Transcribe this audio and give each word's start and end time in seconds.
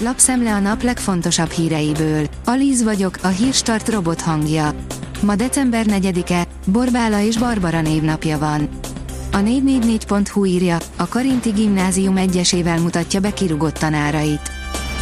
lapszemle 0.00 0.54
a 0.54 0.58
nap 0.58 0.82
legfontosabb 0.82 1.50
híreiből. 1.50 2.26
Alíz 2.44 2.82
vagyok, 2.82 3.18
a 3.22 3.28
hírstart 3.28 3.88
robot 3.88 4.20
hangja. 4.20 4.74
Ma 5.22 5.34
december 5.34 5.86
4-e, 5.88 6.46
Borbála 6.66 7.20
és 7.20 7.38
Barbara 7.38 7.80
névnapja 7.80 8.38
van. 8.38 8.68
A 9.32 9.38
444.hu 9.38 10.44
írja, 10.44 10.78
a 10.96 11.08
Karinti 11.08 11.50
Gimnázium 11.50 12.16
egyesével 12.16 12.80
mutatja 12.80 13.20
be 13.20 13.32
kirugott 13.32 13.78
tanárait. 13.78 14.57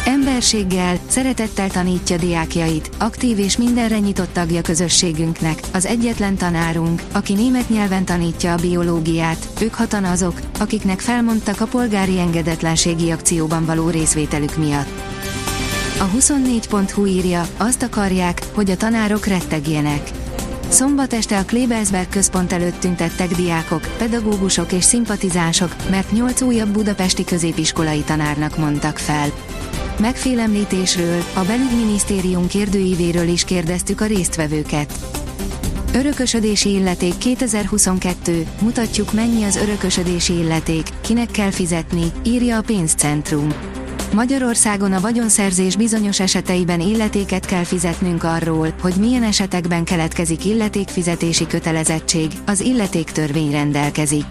Emberséggel, 0.07 0.97
szeretettel 1.07 1.69
tanítja 1.69 2.17
diákjait, 2.17 2.89
aktív 2.97 3.39
és 3.39 3.57
mindenre 3.57 3.99
nyitott 3.99 4.33
tagja 4.33 4.61
közösségünknek, 4.61 5.59
az 5.73 5.85
egyetlen 5.85 6.35
tanárunk, 6.35 7.01
aki 7.11 7.33
német 7.33 7.69
nyelven 7.69 8.05
tanítja 8.05 8.53
a 8.53 8.57
biológiát, 8.57 9.47
ők 9.61 9.73
hatan 9.73 10.03
azok, 10.03 10.39
akiknek 10.59 10.99
felmondtak 10.99 11.61
a 11.61 11.65
polgári 11.65 12.19
engedetlenségi 12.19 13.11
akcióban 13.11 13.65
való 13.65 13.89
részvételük 13.89 14.57
miatt. 14.57 15.01
A 15.99 16.09
24.hu 16.17 17.05
írja, 17.05 17.47
azt 17.57 17.83
akarják, 17.83 18.41
hogy 18.53 18.69
a 18.69 18.77
tanárok 18.77 19.25
rettegjenek. 19.25 20.11
Szombat 20.69 21.13
este 21.13 21.37
a 21.37 21.45
Klebelsberg 21.45 22.09
központ 22.09 22.51
előtt 22.51 22.79
tüntettek 22.79 23.35
diákok, 23.35 23.87
pedagógusok 23.97 24.71
és 24.71 24.83
szimpatizánsok, 24.83 25.75
mert 25.89 26.11
nyolc 26.11 26.41
újabb 26.41 26.69
budapesti 26.69 27.23
középiskolai 27.23 28.01
tanárnak 28.01 28.57
mondtak 28.57 28.97
fel. 28.97 29.31
Megfélemlítésről, 29.99 31.23
a 31.33 31.41
belügyminisztérium 31.41 32.47
kérdőívéről 32.47 33.27
is 33.27 33.43
kérdeztük 33.43 34.01
a 34.01 34.05
résztvevőket. 34.05 34.93
Örökösödési 35.93 36.69
illeték 36.69 37.17
2022, 37.17 38.47
mutatjuk 38.61 39.13
mennyi 39.13 39.43
az 39.43 39.55
örökösödési 39.55 40.33
illeték, 40.33 40.87
kinek 41.01 41.31
kell 41.31 41.51
fizetni, 41.51 42.11
írja 42.23 42.57
a 42.57 42.61
pénzcentrum. 42.61 43.53
Magyarországon 44.13 44.93
a 44.93 44.99
vagyonszerzés 44.99 45.75
bizonyos 45.75 46.19
eseteiben 46.19 46.79
illetéket 46.79 47.45
kell 47.45 47.63
fizetnünk 47.63 48.23
arról, 48.23 48.73
hogy 48.81 48.93
milyen 48.99 49.23
esetekben 49.23 49.83
keletkezik 49.83 50.45
illetékfizetési 50.45 51.47
kötelezettség, 51.47 52.31
az 52.45 52.59
illetéktörvény 52.59 53.51
rendelkezik. 53.51 54.25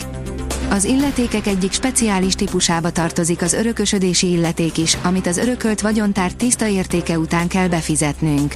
Az 0.71 0.85
illetékek 0.85 1.47
egyik 1.47 1.73
speciális 1.73 2.35
típusába 2.35 2.91
tartozik 2.91 3.43
az 3.43 3.53
örökösödési 3.53 4.31
illeték 4.31 4.79
is, 4.79 4.97
amit 5.03 5.27
az 5.27 5.37
örökölt 5.37 5.81
vagyontár 5.81 6.33
tiszta 6.33 6.67
értéke 6.67 7.19
után 7.19 7.49
kell 7.49 7.69
befizetnünk. 7.69 8.55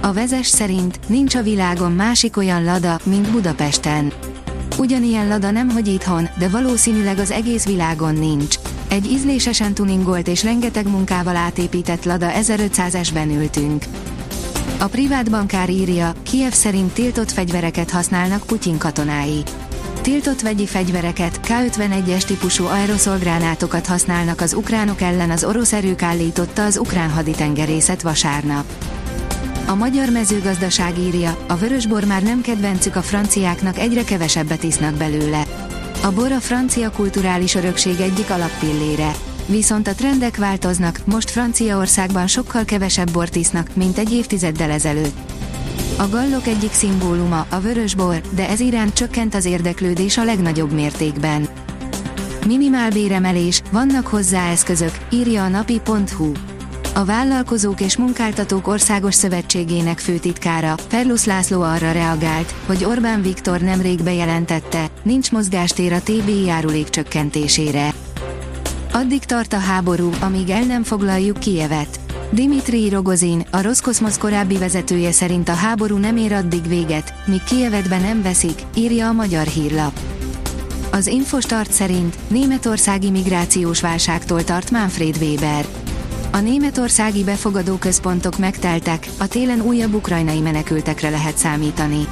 A 0.00 0.12
vezes 0.12 0.46
szerint 0.46 0.98
nincs 1.06 1.34
a 1.34 1.42
világon 1.42 1.92
másik 1.92 2.36
olyan 2.36 2.64
lada, 2.64 2.98
mint 3.02 3.30
Budapesten. 3.30 4.12
Ugyanilyen 4.78 5.28
lada 5.28 5.50
nem 5.50 5.70
hogy 5.70 5.88
itthon, 5.88 6.28
de 6.38 6.48
valószínűleg 6.48 7.18
az 7.18 7.30
egész 7.30 7.66
világon 7.66 8.14
nincs. 8.14 8.56
Egy 8.88 9.06
ízlésesen 9.06 9.74
tuningolt 9.74 10.28
és 10.28 10.42
rengeteg 10.42 10.88
munkával 10.88 11.36
átépített 11.36 12.04
Lada 12.04 12.30
1500-esben 12.40 13.30
ültünk. 13.30 13.84
A 14.78 14.86
privát 14.86 15.30
bankár 15.30 15.70
írja, 15.70 16.12
Kiev 16.22 16.52
szerint 16.52 16.92
tiltott 16.92 17.30
fegyvereket 17.30 17.90
használnak 17.90 18.46
Putyin 18.46 18.78
katonái. 18.78 19.42
Tiltott 20.02 20.40
vegyi 20.40 20.66
fegyvereket, 20.66 21.40
K-51-es 21.40 22.22
típusú 22.22 22.64
aeroszolgránátokat 22.64 23.86
használnak 23.86 24.40
az 24.40 24.54
ukránok 24.54 25.00
ellen 25.00 25.30
az 25.30 25.44
orosz 25.44 25.72
erők 25.72 26.02
állította 26.02 26.64
az 26.64 26.76
ukrán 26.76 27.10
haditengerészet 27.10 28.02
vasárnap. 28.02 28.64
A 29.66 29.74
magyar 29.74 30.08
mezőgazdaság 30.08 30.98
írja, 30.98 31.44
a 31.48 31.56
vörösbor 31.56 32.04
már 32.04 32.22
nem 32.22 32.40
kedvencük 32.40 32.96
a 32.96 33.02
franciáknak 33.02 33.78
egyre 33.78 34.04
kevesebbet 34.04 34.62
isznak 34.62 34.94
belőle. 34.94 35.44
A 36.02 36.10
bor 36.10 36.32
a 36.32 36.40
francia 36.40 36.90
kulturális 36.90 37.54
örökség 37.54 38.00
egyik 38.00 38.30
alappillére. 38.30 39.10
Viszont 39.46 39.88
a 39.88 39.94
trendek 39.94 40.36
változnak, 40.36 41.00
most 41.04 41.30
Franciaországban 41.30 42.26
sokkal 42.26 42.64
kevesebb 42.64 43.10
bort 43.12 43.36
isznak, 43.36 43.70
mint 43.74 43.98
egy 43.98 44.12
évtizeddel 44.12 44.70
ezelőtt. 44.70 45.39
A 45.96 46.08
gallok 46.08 46.46
egyik 46.46 46.72
szimbóluma, 46.72 47.46
a 47.48 47.60
vörösbor, 47.60 48.20
de 48.30 48.48
ez 48.48 48.60
iránt 48.60 48.92
csökkent 48.94 49.34
az 49.34 49.44
érdeklődés 49.44 50.16
a 50.16 50.24
legnagyobb 50.24 50.72
mértékben. 50.72 51.48
Minimál 52.46 52.90
béremelés, 52.90 53.62
vannak 53.72 54.06
hozzá 54.06 54.50
eszközök, 54.50 54.98
írja 55.10 55.44
a 55.44 55.48
napi.hu. 55.48 56.32
A 56.94 57.04
Vállalkozók 57.04 57.80
és 57.80 57.96
Munkáltatók 57.96 58.66
Országos 58.66 59.14
Szövetségének 59.14 59.98
főtitkára, 59.98 60.74
Perlusz 60.88 61.24
László 61.24 61.62
arra 61.62 61.92
reagált, 61.92 62.54
hogy 62.66 62.84
Orbán 62.84 63.22
Viktor 63.22 63.60
nemrég 63.60 64.02
bejelentette, 64.02 64.86
nincs 65.02 65.32
mozgástér 65.32 65.92
a 65.92 66.00
TBI 66.00 66.44
járulék 66.44 66.88
csökkentésére. 66.88 67.94
Addig 68.92 69.24
tart 69.24 69.52
a 69.52 69.58
háború, 69.58 70.10
amíg 70.20 70.50
el 70.50 70.62
nem 70.62 70.82
foglaljuk 70.82 71.38
Kijevet. 71.38 72.00
Dimitri 72.32 72.88
Rogozin, 72.88 73.46
a 73.50 73.62
Roszkoszmosz 73.62 74.18
korábbi 74.18 74.58
vezetője 74.58 75.12
szerint 75.12 75.48
a 75.48 75.52
háború 75.52 75.96
nem 75.96 76.16
ér 76.16 76.32
addig 76.32 76.68
véget, 76.68 77.14
míg 77.26 77.42
Kijevet 77.42 77.88
be 77.88 77.98
nem 77.98 78.22
veszik, 78.22 78.62
írja 78.74 79.08
a 79.08 79.12
magyar 79.12 79.46
hírlap. 79.46 80.00
Az 80.90 81.06
Infostart 81.06 81.72
szerint 81.72 82.16
németországi 82.28 83.10
migrációs 83.10 83.80
válságtól 83.80 84.44
tart 84.44 84.70
Manfred 84.70 85.16
Weber. 85.20 85.66
A 86.32 86.38
németországi 86.38 87.24
befogadó 87.24 87.76
központok 87.76 88.38
megteltek, 88.38 89.08
a 89.18 89.28
télen 89.28 89.60
újabb 89.60 89.94
ukrajnai 89.94 90.40
menekültekre 90.40 91.10
lehet 91.10 91.36
számítani. 91.36 92.06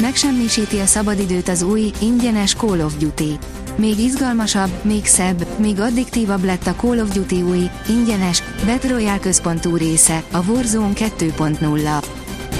Megsemmisíti 0.00 0.78
a 0.78 0.86
szabadidőt 0.86 1.48
az 1.48 1.62
új, 1.62 1.90
ingyenes 2.00 2.54
Call 2.54 2.80
of 2.80 2.96
Duty. 2.96 3.38
Még 3.78 3.98
izgalmasabb, 3.98 4.70
még 4.82 5.06
szebb, 5.06 5.46
még 5.58 5.80
addiktívabb 5.80 6.44
lett 6.44 6.66
a 6.66 6.74
Call 6.74 6.98
of 6.98 7.12
Duty 7.12 7.42
új, 7.42 7.70
ingyenes, 7.88 8.42
Battle 8.66 8.90
Royale 8.90 9.18
központú 9.18 9.76
része, 9.76 10.22
a 10.32 10.38
Warzone 10.46 10.92
2.0. 10.94 12.04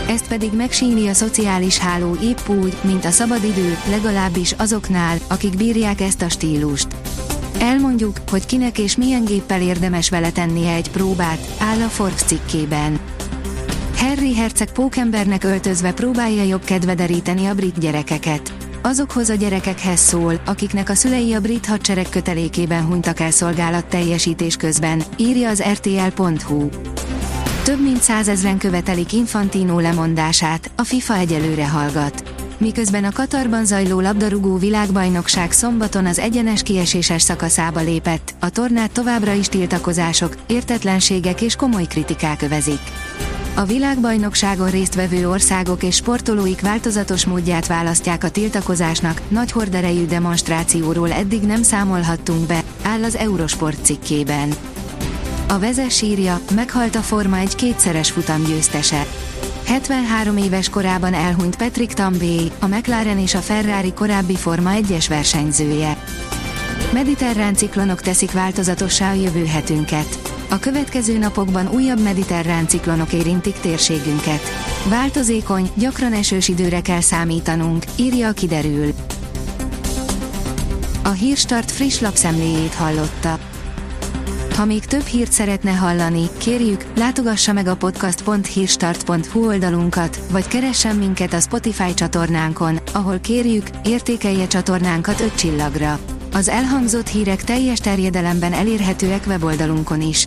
Ezt 0.09 0.28
pedig 0.28 0.53
megsíni 0.53 1.09
a 1.09 1.12
szociális 1.15 1.78
háló 1.78 2.17
épp 2.23 2.49
úgy, 2.49 2.77
mint 2.83 3.05
a 3.05 3.11
szabadidő, 3.11 3.77
legalábbis 3.91 4.53
azoknál, 4.53 5.19
akik 5.28 5.57
bírják 5.57 6.01
ezt 6.01 6.23
a 6.23 6.28
stílust. 6.28 6.89
Elmondjuk, 7.61 8.17
hogy 8.31 8.47
kinek 8.47 8.78
és 8.78 8.97
milyen 8.97 9.25
géppel 9.25 9.61
érdemes 9.62 10.11
vele 10.11 10.31
tennie 10.31 10.75
egy 10.75 10.91
próbát, 10.91 11.55
áll 11.59 11.81
a 11.81 11.89
Forbes 11.89 12.23
cikkében. 12.23 12.99
Harry 13.97 14.34
herceg 14.34 14.73
pókembernek 14.73 15.45
öltözve 15.45 15.93
próbálja 15.93 16.43
jobb 16.43 16.65
kedve 16.65 16.95
deríteni 16.95 17.47
a 17.47 17.55
brit 17.55 17.78
gyerekeket. 17.78 18.68
Azokhoz 18.83 19.28
a 19.28 19.34
gyerekekhez 19.34 20.00
szól, 20.00 20.41
akiknek 20.47 20.89
a 20.89 20.94
szülei 20.94 21.33
a 21.33 21.41
brit 21.41 21.66
hadsereg 21.66 22.09
kötelékében 22.09 22.84
hunytak 22.84 23.21
el 23.21 23.31
szolgálat 23.31 23.87
teljesítés 23.87 24.56
közben, 24.56 25.03
írja 25.16 25.49
az 25.49 25.62
rtl.hu. 25.62 26.69
Több 27.65 27.83
mint 27.83 28.03
százezren 28.03 28.59
követelik 28.59 29.12
Infantino 29.12 29.81
lemondását, 29.81 30.71
a 30.77 30.83
FIFA 30.83 31.15
egyelőre 31.15 31.69
hallgat 31.69 32.39
miközben 32.59 33.05
a 33.05 33.12
Katarban 33.12 33.65
zajló 33.65 34.00
labdarúgó 34.00 34.56
világbajnokság 34.56 35.53
szombaton 35.53 36.06
az 36.06 36.19
egyenes 36.19 36.62
kieséses 36.62 37.22
szakaszába 37.22 37.81
lépett, 37.81 38.34
a 38.41 38.50
tornát 38.50 38.93
továbbra 38.93 39.33
is 39.33 39.49
tiltakozások, 39.49 40.37
értetlenségek 40.47 41.43
és 41.43 41.56
komoly 41.56 41.84
kritikák 41.84 42.43
övezik. 42.43 42.81
A 43.54 43.64
világbajnokságon 43.64 44.70
résztvevő 44.70 45.28
országok 45.28 45.82
és 45.82 45.94
sportolóik 45.94 46.60
változatos 46.60 47.26
módját 47.26 47.66
választják 47.66 48.25
a 48.25 48.31
tiltakozásnak, 48.31 49.20
nagy 49.28 49.50
horderejű 49.50 50.06
demonstrációról 50.06 51.12
eddig 51.12 51.42
nem 51.42 51.62
számolhattunk 51.62 52.47
be, 52.47 52.62
áll 52.82 53.04
az 53.04 53.16
Eurosport 53.16 53.84
cikkében. 53.84 54.54
A 55.48 55.59
vezes 55.59 56.03
írja, 56.03 56.41
meghalt 56.54 56.94
a 56.94 57.00
Forma 57.00 57.36
egy 57.36 57.54
kétszeres 57.54 58.10
futam 58.10 58.44
győztese. 58.44 59.06
73 59.66 60.36
éves 60.36 60.69
korában 60.69 61.15
elhunyt 61.15 61.56
Patrick 61.56 61.92
Tambay, 61.92 62.50
a 62.59 62.66
McLaren 62.66 63.19
és 63.19 63.34
a 63.34 63.38
Ferrari 63.38 63.92
korábbi 63.92 64.36
Forma 64.36 64.70
1-es 64.75 65.04
versenyzője. 65.09 65.97
Mediterrán 66.92 67.54
ciklonok 67.54 68.00
teszik 68.00 68.32
változatossá 68.32 69.10
a 69.10 69.15
jövő 69.15 69.44
hetünket. 69.44 70.38
A 70.50 70.59
következő 70.59 71.18
napokban 71.18 71.68
újabb 71.68 72.03
mediterrán 72.03 72.68
ciklonok 72.68 73.12
érintik 73.12 73.54
térségünket. 73.54 74.41
Változékony, 74.89 75.71
gyakran 75.74 76.12
esős 76.12 76.48
időre 76.48 76.80
kell 76.80 77.00
számítanunk, 77.00 77.84
írja 77.97 78.28
a 78.28 78.33
kiderül. 78.33 78.92
A 81.04 81.10
Hírstart 81.10 81.71
friss 81.71 82.00
lapszemléjét 82.00 82.74
hallotta. 82.74 83.39
Ha 84.56 84.65
még 84.65 84.84
több 84.84 85.04
hírt 85.04 85.33
szeretne 85.33 85.71
hallani, 85.71 86.28
kérjük, 86.39 86.84
látogassa 86.97 87.53
meg 87.53 87.66
a 87.66 87.77
podcast.hírstart.hu 87.77 89.47
oldalunkat, 89.47 90.21
vagy 90.30 90.48
keressen 90.48 90.97
minket 90.97 91.33
a 91.33 91.41
Spotify 91.41 91.94
csatornánkon, 91.94 92.78
ahol 92.92 93.18
kérjük, 93.18 93.66
értékelje 93.84 94.47
csatornánkat 94.47 95.21
5 95.21 95.34
csillagra. 95.34 95.98
Az 96.33 96.48
elhangzott 96.48 97.09
hírek 97.09 97.44
teljes 97.44 97.78
terjedelemben 97.78 98.53
elérhetőek 98.53 99.27
weboldalunkon 99.27 100.01
is. 100.01 100.27